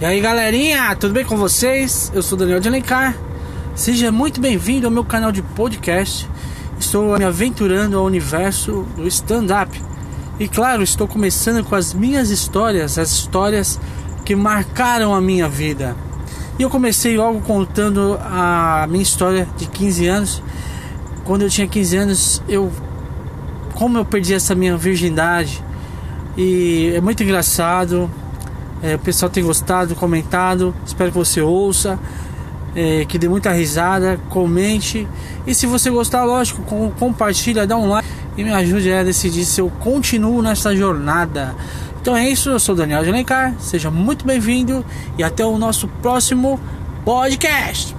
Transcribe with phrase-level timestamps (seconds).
[0.00, 2.12] E aí galerinha, tudo bem com vocês?
[2.14, 3.16] Eu sou Daniel de Alencar.
[3.74, 6.24] Seja muito bem-vindo ao meu canal de podcast.
[6.78, 9.82] Estou me aventurando ao universo do stand-up.
[10.38, 13.80] E claro, estou começando com as minhas histórias, as histórias
[14.24, 15.96] que marcaram a minha vida.
[16.60, 20.42] E eu comecei logo contando a minha história de 15 anos.
[21.24, 22.70] Quando eu tinha 15 anos, eu
[23.74, 25.60] como eu perdi essa minha virgindade.
[26.36, 28.08] E é muito engraçado.
[28.82, 30.74] É, o pessoal tem gostado, comentado.
[30.86, 31.98] Espero que você ouça,
[32.74, 35.06] é, que dê muita risada, comente.
[35.46, 39.44] E se você gostar, lógico, com, compartilha, dá um like e me ajude a decidir
[39.44, 41.54] se eu continuo nessa jornada.
[42.00, 44.84] Então é isso, eu sou Daniel de Alencar, seja muito bem-vindo
[45.18, 46.58] e até o nosso próximo
[47.04, 47.94] podcast.